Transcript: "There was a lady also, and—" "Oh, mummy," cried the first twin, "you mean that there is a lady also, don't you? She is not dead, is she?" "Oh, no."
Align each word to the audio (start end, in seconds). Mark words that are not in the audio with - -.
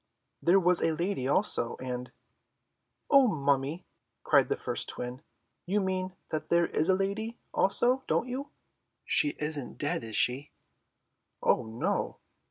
"There 0.41 0.59
was 0.59 0.81
a 0.81 0.93
lady 0.93 1.27
also, 1.27 1.77
and—" 1.79 2.11
"Oh, 3.11 3.27
mummy," 3.27 3.85
cried 4.23 4.47
the 4.49 4.57
first 4.57 4.89
twin, 4.89 5.21
"you 5.67 5.79
mean 5.79 6.15
that 6.29 6.49
there 6.49 6.65
is 6.65 6.89
a 6.89 6.95
lady 6.95 7.37
also, 7.53 8.01
don't 8.07 8.27
you? 8.27 8.49
She 9.05 9.35
is 9.37 9.59
not 9.59 9.77
dead, 9.77 10.03
is 10.03 10.17
she?" 10.17 10.49
"Oh, 11.43 11.67
no." 11.67 12.17